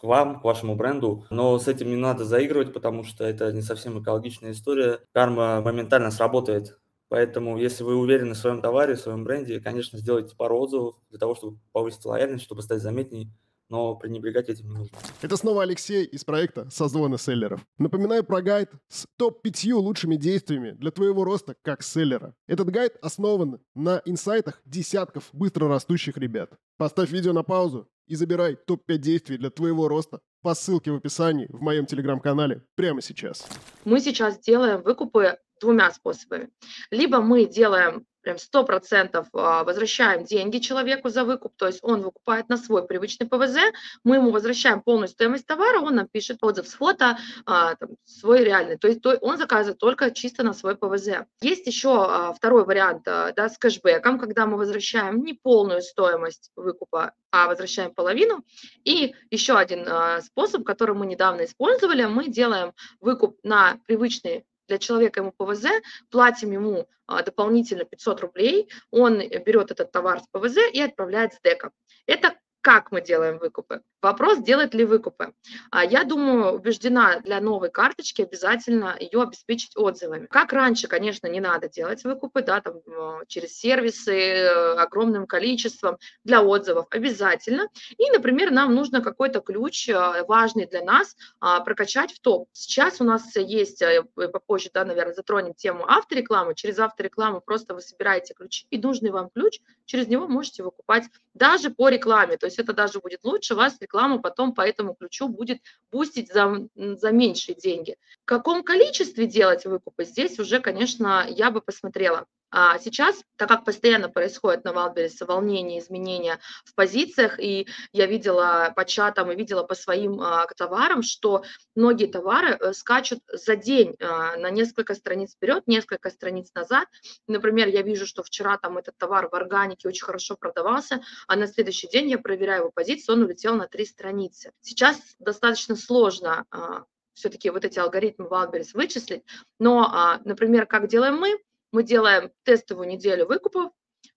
к 0.00 0.04
вам, 0.04 0.40
к 0.40 0.44
вашему 0.44 0.76
бренду. 0.76 1.26
Но 1.30 1.58
с 1.58 1.68
этим 1.68 1.88
не 1.88 1.96
надо 1.96 2.24
заигрывать, 2.24 2.72
потому 2.72 3.04
что 3.04 3.24
это 3.24 3.52
не 3.52 3.62
совсем 3.62 4.02
экологичная 4.02 4.52
история. 4.52 5.00
Карма 5.12 5.60
моментально 5.62 6.10
сработает. 6.10 6.78
Поэтому, 7.08 7.56
если 7.56 7.84
вы 7.84 7.96
уверены 7.96 8.34
в 8.34 8.38
своем 8.38 8.60
товаре, 8.60 8.94
в 8.96 9.00
своем 9.00 9.24
бренде, 9.24 9.60
конечно, 9.60 9.98
сделайте 9.98 10.34
пару 10.36 10.58
отзывов 10.58 10.96
для 11.10 11.18
того, 11.18 11.34
чтобы 11.34 11.58
повысить 11.72 12.04
лояльность, 12.04 12.44
чтобы 12.44 12.62
стать 12.62 12.82
заметней 12.82 13.30
но 13.68 13.94
пренебрегать 13.96 14.48
этим 14.48 14.68
не 14.68 14.76
нужно. 14.76 14.98
Это 15.22 15.36
снова 15.36 15.62
Алексей 15.62 16.04
из 16.04 16.24
проекта 16.24 16.68
«Созвоны 16.70 17.18
селлеров». 17.18 17.60
Напоминаю 17.78 18.24
про 18.24 18.42
гайд 18.42 18.70
с 18.88 19.06
топ-5 19.16 19.72
лучшими 19.74 20.16
действиями 20.16 20.72
для 20.72 20.90
твоего 20.90 21.24
роста 21.24 21.56
как 21.62 21.82
селлера. 21.82 22.34
Этот 22.46 22.70
гайд 22.70 22.96
основан 23.02 23.60
на 23.74 24.02
инсайтах 24.04 24.60
десятков 24.64 25.28
быстро 25.32 25.68
растущих 25.68 26.16
ребят. 26.16 26.50
Поставь 26.76 27.10
видео 27.10 27.32
на 27.32 27.42
паузу 27.42 27.88
и 28.06 28.14
забирай 28.14 28.56
топ-5 28.56 28.98
действий 28.98 29.38
для 29.38 29.50
твоего 29.50 29.88
роста 29.88 30.20
по 30.42 30.54
ссылке 30.54 30.92
в 30.92 30.96
описании 30.96 31.46
в 31.48 31.60
моем 31.60 31.86
телеграм-канале 31.86 32.62
прямо 32.76 33.02
сейчас. 33.02 33.46
Мы 33.84 34.00
сейчас 34.00 34.38
делаем 34.38 34.82
выкупы 34.82 35.38
двумя 35.60 35.90
способами. 35.90 36.50
Либо 36.90 37.20
мы 37.20 37.46
делаем 37.46 38.04
прям 38.26 38.38
сто 38.38 38.64
процентов 38.64 39.28
а, 39.32 39.62
возвращаем 39.62 40.24
деньги 40.24 40.58
человеку 40.58 41.10
за 41.10 41.22
выкуп, 41.22 41.52
то 41.56 41.68
есть 41.68 41.78
он 41.82 42.02
выкупает 42.02 42.48
на 42.48 42.56
свой 42.56 42.84
привычный 42.84 43.28
ПВЗ, 43.28 43.56
мы 44.02 44.16
ему 44.16 44.32
возвращаем 44.32 44.82
полную 44.82 45.06
стоимость 45.06 45.46
товара, 45.46 45.78
он 45.78 45.94
нам 45.94 46.08
пишет 46.08 46.38
отзыв 46.42 46.66
с 46.66 46.74
фото, 46.74 47.18
а, 47.44 47.76
там, 47.76 47.90
свой 48.04 48.42
реальный, 48.42 48.78
то 48.78 48.88
есть 48.88 49.06
он 49.06 49.38
заказывает 49.38 49.78
только 49.78 50.10
чисто 50.10 50.42
на 50.42 50.54
свой 50.54 50.74
ПВЗ. 50.74 51.24
Есть 51.40 51.68
еще 51.68 52.04
а, 52.04 52.32
второй 52.32 52.64
вариант 52.64 53.04
да, 53.04 53.48
с 53.48 53.58
кэшбэком, 53.58 54.18
когда 54.18 54.44
мы 54.46 54.56
возвращаем 54.56 55.22
не 55.22 55.34
полную 55.34 55.80
стоимость 55.80 56.50
выкупа, 56.56 57.12
а 57.30 57.46
возвращаем 57.46 57.94
половину. 57.94 58.42
И 58.82 59.14
еще 59.30 59.56
один 59.56 59.86
способ, 60.22 60.64
который 60.64 60.96
мы 60.96 61.06
недавно 61.06 61.44
использовали, 61.44 62.06
мы 62.06 62.26
делаем 62.26 62.72
выкуп 62.98 63.38
на 63.44 63.78
привычный 63.86 64.44
для 64.68 64.78
человека 64.78 65.20
ему 65.20 65.32
ПВЗ, 65.32 65.66
платим 66.10 66.52
ему 66.52 66.88
а, 67.06 67.22
дополнительно 67.22 67.84
500 67.84 68.20
рублей, 68.20 68.70
он 68.90 69.18
берет 69.18 69.70
этот 69.70 69.92
товар 69.92 70.20
с 70.20 70.26
ПВЗ 70.28 70.58
и 70.72 70.80
отправляет 70.80 71.34
с 71.34 71.40
дека. 71.40 71.70
Это 72.06 72.35
как 72.66 72.90
мы 72.90 73.00
делаем 73.00 73.38
выкупы. 73.38 73.80
Вопрос, 74.02 74.38
делать 74.38 74.74
ли 74.74 74.84
выкупы. 74.84 75.32
А 75.70 75.84
Я 75.84 76.02
думаю, 76.02 76.52
убеждена, 76.52 77.20
для 77.20 77.40
новой 77.40 77.70
карточки 77.70 78.22
обязательно 78.22 78.96
ее 78.98 79.22
обеспечить 79.22 79.76
отзывами. 79.76 80.26
Как 80.26 80.52
раньше, 80.52 80.88
конечно, 80.88 81.28
не 81.28 81.38
надо 81.38 81.68
делать 81.68 82.02
выкупы, 82.02 82.42
да, 82.42 82.60
там, 82.60 82.74
э, 82.86 83.20
через 83.28 83.56
сервисы 83.56 84.12
э, 84.12 84.74
огромным 84.78 85.28
количеством 85.28 85.98
для 86.24 86.42
отзывов 86.42 86.86
обязательно. 86.90 87.68
И, 87.98 88.10
например, 88.10 88.50
нам 88.50 88.74
нужно 88.74 89.00
какой-то 89.00 89.40
ключ 89.40 89.88
э, 89.88 90.24
важный 90.26 90.66
для 90.66 90.82
нас 90.82 91.16
а, 91.38 91.60
прокачать 91.60 92.12
в 92.12 92.20
топ. 92.20 92.48
Сейчас 92.52 93.00
у 93.00 93.04
нас 93.04 93.36
есть, 93.36 93.82
попозже, 94.16 94.70
да, 94.74 94.84
наверное, 94.84 95.14
затронем 95.14 95.54
тему 95.54 95.84
авторекламы. 95.86 96.56
Через 96.56 96.80
авторекламу 96.80 97.40
просто 97.40 97.74
вы 97.74 97.80
собираете 97.80 98.34
ключи 98.34 98.66
и 98.70 98.78
нужный 98.78 99.10
вам 99.10 99.30
ключ, 99.30 99.60
через 99.84 100.08
него 100.08 100.26
можете 100.26 100.64
выкупать 100.64 101.04
даже 101.32 101.70
по 101.70 101.88
рекламе. 101.88 102.36
То 102.36 102.46
есть 102.46 102.55
это 102.58 102.72
даже 102.72 103.00
будет 103.00 103.20
лучше, 103.24 103.54
вас 103.54 103.76
реклама 103.80 104.18
потом 104.18 104.54
по 104.54 104.60
этому 104.60 104.94
ключу 104.94 105.28
будет 105.28 105.58
бустить 105.90 106.32
за, 106.32 106.68
за 106.74 107.10
меньшие 107.10 107.54
деньги. 107.54 107.96
В 108.22 108.26
каком 108.26 108.62
количестве 108.62 109.26
делать 109.26 109.64
выкупы, 109.64 110.04
здесь 110.04 110.38
уже, 110.38 110.60
конечно, 110.60 111.26
я 111.28 111.50
бы 111.50 111.60
посмотрела. 111.60 112.26
А 112.50 112.78
сейчас, 112.78 113.22
так 113.36 113.48
как 113.48 113.64
постоянно 113.64 114.08
происходит 114.08 114.64
на 114.64 114.72
Валберисе 114.72 115.24
волнение, 115.24 115.80
изменения 115.80 116.38
в 116.64 116.74
позициях, 116.74 117.40
и 117.40 117.66
я 117.92 118.06
видела 118.06 118.72
по 118.74 118.84
чатам 118.84 119.32
и 119.32 119.36
видела 119.36 119.64
по 119.64 119.74
своим 119.74 120.20
а, 120.20 120.46
товарам, 120.56 121.02
что 121.02 121.42
многие 121.74 122.06
товары 122.06 122.52
а, 122.52 122.72
скачут 122.72 123.20
за 123.32 123.56
день 123.56 123.96
а, 124.00 124.36
на 124.36 124.50
несколько 124.50 124.94
страниц 124.94 125.34
вперед, 125.34 125.64
несколько 125.66 126.08
страниц 126.10 126.50
назад. 126.54 126.88
Например, 127.26 127.68
я 127.68 127.82
вижу, 127.82 128.06
что 128.06 128.22
вчера 128.22 128.58
там 128.58 128.78
этот 128.78 128.96
товар 128.96 129.28
в 129.28 129.34
органике 129.34 129.88
очень 129.88 130.04
хорошо 130.04 130.36
продавался, 130.36 131.02
а 131.26 131.36
на 131.36 131.48
следующий 131.48 131.88
день 131.88 132.08
я 132.10 132.18
проверяю 132.18 132.60
его 132.60 132.70
позицию, 132.70 133.16
он 133.16 133.22
улетел 133.24 133.56
на 133.56 133.66
три 133.66 133.84
страницы. 133.84 134.52
Сейчас 134.60 135.00
достаточно 135.18 135.74
сложно 135.74 136.44
а, 136.50 136.84
все-таки 137.14 137.50
вот 137.50 137.64
эти 137.64 137.78
алгоритмы 137.78 138.26
Wildberries 138.26 138.70
вычислить, 138.74 139.24
но, 139.58 139.90
а, 139.92 140.20
например, 140.24 140.66
как 140.66 140.86
делаем 140.86 141.16
мы, 141.16 141.36
мы 141.76 141.82
делаем 141.82 142.32
тестовую 142.44 142.88
неделю 142.88 143.26
выкупов 143.26 143.70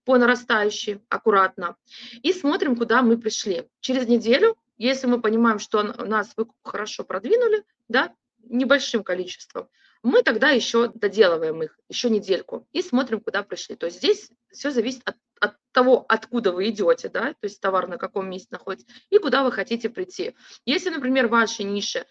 по 0.05 0.17
нарастающей 0.17 1.01
аккуратно 1.09 1.75
и 2.23 2.31
смотрим, 2.31 2.77
куда 2.77 3.01
мы 3.01 3.17
пришли. 3.17 3.67
Через 3.81 4.07
неделю, 4.07 4.55
если 4.77 5.07
мы 5.07 5.19
понимаем, 5.19 5.59
что 5.59 5.83
нас 5.83 6.31
выкуп 6.37 6.55
хорошо 6.63 7.03
продвинули, 7.03 7.65
да, 7.89 8.15
небольшим 8.45 9.03
количеством, 9.03 9.67
мы 10.03 10.23
тогда 10.23 10.51
еще 10.51 10.87
доделываем 10.87 11.61
их, 11.61 11.77
еще 11.89 12.09
недельку, 12.09 12.65
и 12.71 12.81
смотрим, 12.81 13.19
куда 13.19 13.43
пришли. 13.43 13.75
То 13.75 13.87
есть 13.87 13.97
здесь 13.97 14.31
все 14.53 14.71
зависит 14.71 15.01
от, 15.03 15.17
от 15.41 15.57
того, 15.73 16.05
откуда 16.07 16.53
вы 16.53 16.69
идете, 16.69 17.09
да, 17.09 17.33
то 17.33 17.43
есть 17.43 17.59
товар 17.59 17.89
на 17.89 17.97
каком 17.97 18.29
месте 18.29 18.47
находится, 18.51 18.87
и 19.09 19.17
куда 19.17 19.43
вы 19.43 19.51
хотите 19.51 19.89
прийти. 19.89 20.33
Если, 20.63 20.91
например, 20.91 21.27
в 21.27 21.31
вашей 21.31 21.65
нише 21.65 22.05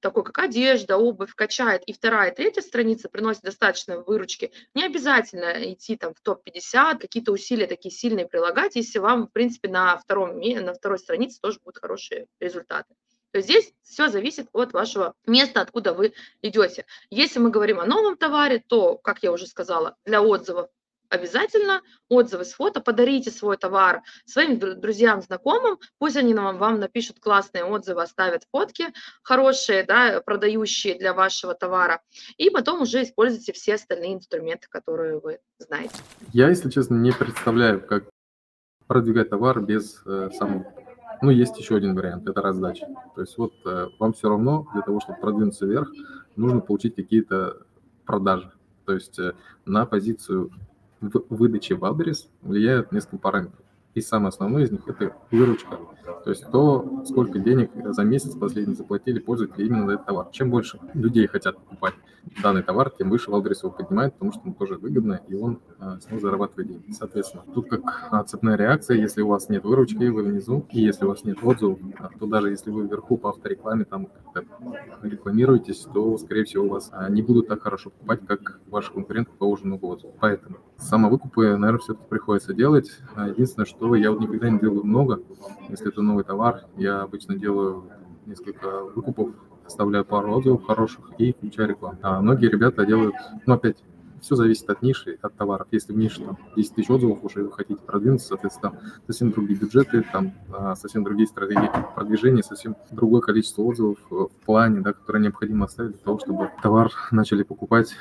такой 0.00 0.24
как 0.24 0.38
одежда, 0.38 0.96
обувь 0.96 1.34
качает, 1.34 1.84
и 1.84 1.92
вторая, 1.92 2.32
третья 2.32 2.60
страница 2.60 3.08
приносит 3.08 3.42
достаточно 3.42 4.00
выручки, 4.00 4.50
не 4.74 4.84
обязательно 4.84 5.72
идти 5.72 5.96
там 5.96 6.12
в 6.12 6.20
топ-50, 6.20 6.98
какие-то 6.98 7.30
усилия 7.30 7.68
такие 7.68 7.92
сильные 7.94 8.26
прилагать, 8.26 8.74
если 8.74 8.98
вам, 8.98 9.28
в 9.28 9.32
принципе, 9.32 9.68
на, 9.68 9.96
втором, 9.96 10.40
на 10.40 10.74
второй 10.74 10.98
странице 10.98 11.40
тоже 11.40 11.60
будут 11.64 11.80
хорошие 11.80 12.26
результаты. 12.40 12.94
То 13.30 13.38
есть 13.38 13.48
здесь 13.48 13.72
все 13.82 14.08
зависит 14.08 14.48
от 14.52 14.72
вашего 14.72 15.14
места, 15.26 15.60
откуда 15.60 15.92
вы 15.92 16.14
идете. 16.42 16.86
Если 17.10 17.38
мы 17.38 17.50
говорим 17.50 17.78
о 17.78 17.86
новом 17.86 18.16
товаре, 18.16 18.62
то, 18.66 18.96
как 18.96 19.22
я 19.22 19.30
уже 19.30 19.46
сказала, 19.46 19.96
для 20.04 20.20
отзывов 20.20 20.68
обязательно 21.14 21.82
отзывы 22.08 22.44
с 22.44 22.52
фото, 22.52 22.80
подарите 22.80 23.30
свой 23.30 23.56
товар 23.56 24.02
своим 24.24 24.58
друзьям, 24.58 25.22
знакомым, 25.22 25.78
пусть 25.98 26.16
они 26.16 26.34
нам, 26.34 26.58
вам 26.58 26.80
напишут 26.80 27.20
классные 27.20 27.64
отзывы, 27.64 28.02
оставят 28.02 28.42
фотки 28.50 28.92
хорошие, 29.22 29.84
да, 29.84 30.20
продающие 30.20 30.98
для 30.98 31.14
вашего 31.14 31.54
товара, 31.54 32.00
и 32.36 32.50
потом 32.50 32.82
уже 32.82 33.02
используйте 33.02 33.52
все 33.52 33.74
остальные 33.74 34.14
инструменты, 34.14 34.66
которые 34.68 35.18
вы 35.18 35.38
знаете. 35.58 35.94
Я, 36.32 36.48
если 36.48 36.70
честно, 36.70 36.96
не 36.96 37.12
представляю, 37.12 37.84
как 37.86 38.04
продвигать 38.86 39.30
товар 39.30 39.60
без 39.60 40.02
э, 40.04 40.30
самого 40.34 40.66
ну, 41.22 41.30
есть 41.30 41.56
еще 41.58 41.76
один 41.76 41.94
вариант, 41.94 42.28
это 42.28 42.42
раздача. 42.42 42.86
То 43.14 43.22
есть 43.22 43.38
вот 43.38 43.54
э, 43.64 43.88
вам 43.98 44.12
все 44.12 44.28
равно 44.28 44.66
для 44.74 44.82
того, 44.82 45.00
чтобы 45.00 45.20
продвинуться 45.20 45.64
вверх, 45.64 45.90
нужно 46.36 46.60
получить 46.60 46.96
какие-то 46.96 47.62
продажи. 48.04 48.52
То 48.84 48.92
есть 48.92 49.18
э, 49.18 49.32
на 49.64 49.86
позицию 49.86 50.50
выдаче 51.00 51.74
в 51.74 51.84
адрес 51.84 52.28
влияют 52.42 52.92
несколько 52.92 53.18
параметров. 53.18 53.63
И 53.94 54.00
самый 54.00 54.28
основной 54.28 54.64
из 54.64 54.72
них– 54.72 54.80
это 54.88 55.14
выручка. 55.30 55.78
То 56.24 56.30
есть 56.30 56.50
то, 56.50 57.04
сколько 57.06 57.38
денег 57.38 57.70
за 57.74 58.02
месяц 58.02 58.34
последний 58.34 58.74
заплатили 58.74 59.20
пользователи 59.20 59.66
именно 59.66 59.86
за 59.86 59.94
этот 59.94 60.06
товар. 60.06 60.28
Чем 60.32 60.50
больше 60.50 60.78
людей 60.94 61.26
хотят 61.26 61.56
покупать 61.56 61.94
данный 62.42 62.62
товар, 62.62 62.90
тем 62.90 63.10
выше 63.10 63.30
Wildberries 63.30 63.62
его 63.62 63.72
поднимает, 63.72 64.14
потому 64.14 64.32
что 64.32 64.40
ему 64.44 64.54
тоже 64.54 64.76
выгодно, 64.76 65.20
и 65.28 65.34
он 65.34 65.60
а, 65.78 66.00
с 66.00 66.10
него 66.10 66.20
зарабатывает 66.20 66.68
деньги. 66.68 66.92
Соответственно, 66.92 67.44
тут 67.54 67.68
как 67.68 68.26
цепная 68.26 68.56
реакция, 68.56 68.96
если 68.96 69.22
у 69.22 69.28
вас 69.28 69.48
нет 69.48 69.64
выручки, 69.64 70.04
вы 70.04 70.22
внизу, 70.22 70.66
и 70.70 70.80
если 70.80 71.04
у 71.04 71.08
вас 71.08 71.24
нет 71.24 71.38
отзывов, 71.42 71.78
а, 71.98 72.08
то 72.18 72.26
даже 72.26 72.50
если 72.50 72.70
вы 72.70 72.86
вверху 72.86 73.16
по 73.18 73.30
авторекламе 73.30 73.84
там 73.84 74.08
рекламируетесь, 75.02 75.86
то, 75.92 76.16
скорее 76.18 76.44
всего, 76.44 76.64
у 76.64 76.68
вас 76.70 76.88
а, 76.92 77.08
не 77.10 77.22
будут 77.22 77.48
так 77.48 77.62
хорошо 77.62 77.90
покупать, 77.90 78.26
как 78.26 78.60
ваши 78.68 78.92
конкуренты, 78.92 79.30
кого 79.38 79.52
уже 79.52 79.66
много 79.66 79.84
отзывов. 79.84 80.14
Поэтому 80.20 80.56
самовыкупы, 80.78 81.56
наверное, 81.56 81.78
все-таки 81.78 82.08
приходится 82.08 82.54
делать. 82.54 82.90
Единственное, 83.16 83.66
что 83.66 83.83
я 83.92 84.10
вот 84.10 84.20
никогда 84.20 84.48
не 84.48 84.58
делаю 84.58 84.84
много, 84.84 85.20
если 85.68 85.88
это 85.88 86.00
новый 86.00 86.24
товар, 86.24 86.64
я 86.76 87.02
обычно 87.02 87.36
делаю 87.36 87.84
несколько 88.26 88.84
выкупов, 88.84 89.30
оставляю 89.66 90.04
пару 90.04 90.34
отзывов 90.34 90.64
хороших 90.64 91.10
и 91.18 91.32
включаю 91.32 91.68
рекламу. 91.70 91.98
А 92.02 92.20
многие 92.20 92.48
ребята 92.48 92.86
делают, 92.86 93.14
ну 93.46 93.54
опять, 93.54 93.76
все 94.24 94.36
зависит 94.36 94.68
от 94.70 94.80
ниши, 94.80 95.18
от 95.20 95.36
товаров. 95.36 95.68
Если 95.70 95.92
в 95.92 95.98
нише 95.98 96.22
там 96.22 96.38
10 96.56 96.74
тысяч 96.74 96.88
отзывов 96.88 97.22
уже 97.22 97.44
вы 97.44 97.52
хотите 97.52 97.80
продвинуться, 97.80 98.28
соответственно, 98.28 98.72
там 98.72 98.80
совсем 99.06 99.30
другие 99.32 99.58
бюджеты, 99.58 100.02
там 100.10 100.32
а, 100.50 100.74
совсем 100.76 101.04
другие 101.04 101.26
стратегии 101.26 101.70
продвижения, 101.94 102.42
совсем 102.42 102.74
другое 102.90 103.20
количество 103.20 103.62
отзывов 103.62 103.98
в 104.08 104.30
плане, 104.46 104.80
да, 104.80 104.94
которые 104.94 105.22
необходимо 105.24 105.66
оставить 105.66 105.92
для 105.92 106.00
того, 106.00 106.18
чтобы 106.18 106.50
товар 106.62 106.90
начали 107.10 107.42
покупать 107.42 107.94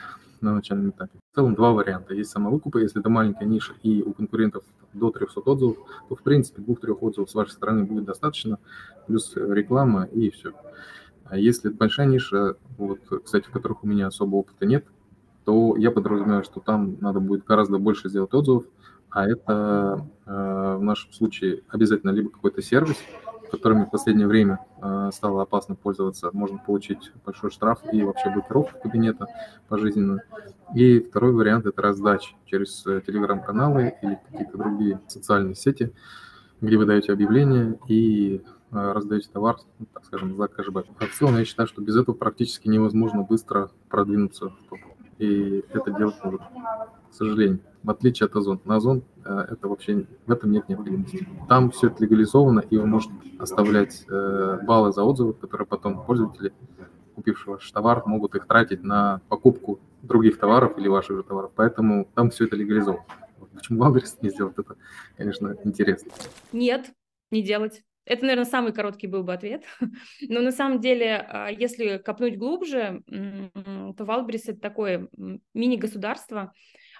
на 0.43 0.53
начальном 0.53 0.91
этапе. 0.91 1.17
В 1.31 1.35
целом 1.35 1.55
два 1.55 1.71
варианта. 1.71 2.13
Есть 2.13 2.31
самовыкупы, 2.31 2.81
если 2.81 2.99
это 2.99 3.09
маленькая 3.09 3.45
ниша 3.45 3.73
и 3.81 4.01
у 4.01 4.13
конкурентов 4.13 4.63
до 4.93 5.11
300 5.11 5.39
отзывов, 5.41 5.77
то 6.07 6.15
в 6.15 6.21
принципе 6.21 6.61
двух-трех 6.61 7.01
отзывов 7.01 7.29
с 7.29 7.33
вашей 7.33 7.51
стороны 7.51 7.83
будет 7.83 8.05
достаточно, 8.05 8.59
плюс 9.07 9.33
реклама 9.35 10.03
и 10.05 10.29
все. 10.29 10.53
А 11.25 11.37
если 11.37 11.69
это 11.69 11.77
большая 11.77 12.07
ниша, 12.07 12.57
вот, 12.77 12.99
кстати, 13.23 13.45
в 13.45 13.51
которых 13.51 13.83
у 13.83 13.87
меня 13.87 14.07
особо 14.07 14.35
опыта 14.35 14.65
нет, 14.65 14.85
то 15.45 15.75
я 15.77 15.91
подразумеваю, 15.91 16.43
что 16.43 16.59
там 16.59 16.97
надо 17.01 17.19
будет 17.19 17.43
гораздо 17.45 17.77
больше 17.77 18.09
сделать 18.09 18.33
отзывов, 18.33 18.65
а 19.09 19.27
это 19.27 20.07
э, 20.25 20.75
в 20.79 20.83
нашем 20.83 21.11
случае 21.11 21.61
обязательно 21.69 22.11
либо 22.11 22.29
какой-то 22.29 22.61
сервис, 22.61 22.97
которыми 23.53 23.85
в 23.85 23.91
последнее 23.91 24.25
время 24.25 24.65
э, 24.81 25.11
стало 25.13 25.43
опасно 25.43 25.75
пользоваться, 25.75 26.31
можно 26.33 26.57
получить 26.57 27.11
большой 27.23 27.51
штраф 27.51 27.81
и 27.91 28.01
вообще 28.01 28.31
блокировку 28.31 28.79
кабинета 28.81 29.27
пожизненно. 29.67 30.23
И 30.73 30.99
второй 30.99 31.33
вариант– 31.33 31.65
это 31.67 31.79
раздача 31.79 32.33
через 32.45 32.83
э, 32.87 33.01
телеграм-каналы 33.05 33.93
или 34.01 34.17
какие-то 34.27 34.57
другие 34.57 34.99
социальные 35.07 35.53
сети, 35.53 35.93
где 36.61 36.77
вы 36.77 36.85
даете 36.85 37.13
объявления 37.13 37.77
и 37.87 38.41
э, 38.71 38.91
раздаете 38.91 39.29
товар, 39.31 39.57
ну, 39.77 39.85
так 39.93 40.03
скажем, 40.05 40.35
за 40.35 40.47
кэшбэк. 40.47 40.87
А 40.97 41.05
в 41.05 41.11
целом 41.11 41.37
я 41.37 41.45
считаю, 41.45 41.67
что 41.67 41.79
без 41.79 41.95
этого 41.95 42.15
практически 42.15 42.67
невозможно 42.67 43.21
быстро 43.21 43.69
продвинуться 43.87 44.49
в 44.49 44.57
топ. 44.67 44.79
И 45.19 45.63
это 45.69 45.91
делать 45.91 46.15
нужно, 46.23 46.49
к 47.13 47.15
сожалению 47.15 47.59
в 47.83 47.89
отличие 47.89 48.25
от 48.25 48.35
Озон. 48.35 48.61
На 48.65 48.77
Озон 48.77 49.03
э, 49.25 49.45
это 49.51 49.67
вообще, 49.67 50.05
в 50.25 50.31
этом 50.31 50.51
нет 50.51 50.67
необходимости. 50.69 51.27
Там 51.49 51.69
все 51.71 51.87
это 51.87 52.01
легализовано, 52.01 52.61
и 52.61 52.77
вы 52.77 52.87
можете 52.87 53.13
оставлять 53.37 54.05
э, 54.09 54.59
баллы 54.63 54.93
за 54.93 55.03
отзывы, 55.03 55.33
которые 55.33 55.67
потом 55.67 56.03
пользователи, 56.05 56.53
купившие 57.15 57.55
ваш 57.55 57.69
товар, 57.71 58.03
могут 58.05 58.35
их 58.35 58.47
тратить 58.47 58.83
на 58.83 59.21
покупку 59.27 59.79
других 60.01 60.39
товаров 60.39 60.77
или 60.77 60.87
ваших 60.87 61.17
же 61.17 61.23
товаров. 61.23 61.51
Поэтому 61.55 62.07
там 62.15 62.29
все 62.29 62.45
это 62.45 62.55
легализовано. 62.55 63.05
Почему 63.53 63.79
Wildberries 63.79 64.17
не 64.21 64.29
сделать 64.29 64.55
это, 64.57 64.75
конечно, 65.17 65.55
интересно. 65.63 66.11
Нет, 66.53 66.91
не 67.31 67.43
делать. 67.43 67.83
Это, 68.05 68.23
наверное, 68.23 68.45
самый 68.45 68.73
короткий 68.73 69.07
был 69.07 69.23
бы 69.23 69.33
ответ. 69.33 69.63
Но 70.27 70.41
на 70.41 70.51
самом 70.51 70.79
деле, 70.79 71.25
а, 71.29 71.49
если 71.49 71.97
копнуть 71.97 72.37
глубже, 72.37 73.03
то 73.05 74.05
Wildberries 74.05 74.47
это 74.47 74.59
такое 74.59 75.07
мини-государство, 75.53 76.53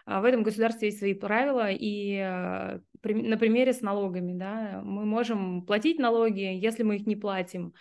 в 0.05 0.23
этом 0.23 0.43
государстве 0.43 0.89
есть 0.89 0.99
свои 0.99 1.13
правила, 1.13 1.69
и 1.71 2.17
а, 2.17 2.81
на 3.03 3.37
примере 3.37 3.73
с 3.73 3.81
налогами, 3.81 4.33
да, 4.33 4.81
мы 4.83 5.05
можем 5.05 5.65
платить 5.65 5.99
налоги, 5.99 6.41
если 6.41 6.83
мы 6.83 6.97
их 6.97 7.07
не 7.07 7.15
платим, 7.15 7.73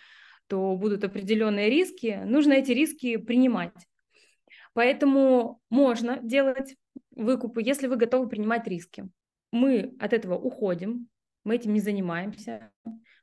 то 0.47 0.75
будут 0.75 1.03
определенные 1.03 1.69
риски, 1.69 2.21
нужно 2.25 2.53
эти 2.53 2.71
риски 2.71 3.17
принимать. 3.17 3.73
Поэтому 4.73 5.61
можно 5.69 6.19
делать 6.21 6.75
выкупы, 7.11 7.61
если 7.61 7.87
вы 7.87 7.95
готовы 7.95 8.27
принимать 8.27 8.67
риски. 8.67 9.09
Мы 9.51 9.95
от 9.99 10.13
этого 10.13 10.35
уходим, 10.35 11.07
мы 11.43 11.55
этим 11.55 11.73
не 11.73 11.79
занимаемся, 11.79 12.71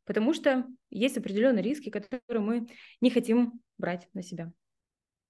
потому 0.04 0.33
что 0.33 0.66
есть 0.90 1.16
определенные 1.19 1.62
риски, 1.62 1.90
которые 1.90 2.40
мы 2.40 2.66
не 3.00 3.11
хотим 3.11 3.61
брать 3.78 4.09
на 4.14 4.23
себя. 4.23 4.52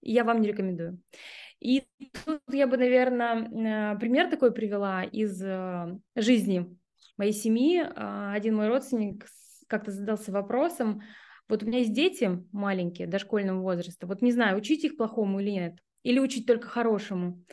Я 0.03 0.25
вам 0.25 0.41
не 0.41 0.49
рекомендую. 0.49 1.01
И 1.61 1.87
тут 2.25 2.41
я 2.51 2.67
бы, 2.67 2.77
наверное, 2.77 3.95
э, 3.95 3.99
пример 3.99 4.31
такой 4.31 4.53
привела 4.53 5.05
из 5.05 5.43
э, 5.43 5.99
жизни 6.17 6.77
моей 7.17 7.33
семьи. 7.33 7.83
А, 7.97 8.33
один 8.33 8.57
мой 8.57 8.69
родственник 8.69 9.27
как-то 9.69 9.91
задался 9.93 10.33
вопросом, 10.33 11.03
вот 11.49 11.63
у 11.63 11.67
меня 11.67 11.79
есть 11.79 11.93
дети 11.93 12.45
маленькие, 12.53 13.09
дошкольного 13.09 13.61
возраста, 13.61 14.07
вот 14.07 14.23
не 14.23 14.31
знаю, 14.31 14.57
учить 14.57 14.85
их 14.85 14.97
плохому 14.97 15.41
или 15.41 15.51
нет, 15.51 15.79
или 16.03 16.21
учить 16.21 16.47
только 16.47 16.69
хорошему. 16.69 17.45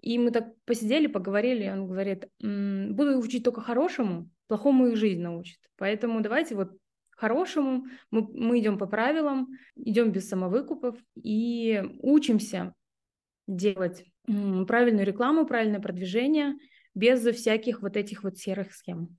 И 0.00 0.18
мы 0.18 0.30
так 0.30 0.54
посидели, 0.64 1.06
поговорили, 1.06 1.68
он 1.68 1.86
говорит, 1.86 2.28
буду 2.40 3.18
учить 3.18 3.44
только 3.44 3.60
хорошему, 3.60 4.30
плохому 4.48 4.88
их 4.88 4.96
жизнь 4.96 5.20
научит. 5.20 5.58
Поэтому 5.76 6.20
давайте 6.20 6.54
вот 6.54 6.72
хорошему, 7.16 7.86
мы, 8.10 8.28
мы 8.32 8.60
идем 8.60 8.78
по 8.78 8.86
правилам, 8.86 9.48
идем 9.74 10.12
без 10.12 10.28
самовыкупов 10.28 10.96
и 11.16 11.82
учимся 12.00 12.74
делать 13.46 14.04
правильную 14.26 15.06
рекламу, 15.06 15.46
правильное 15.46 15.80
продвижение 15.80 16.54
без 16.94 17.24
всяких 17.24 17.82
вот 17.82 17.96
этих 17.96 18.22
вот 18.22 18.38
серых 18.38 18.72
схем. 18.72 19.16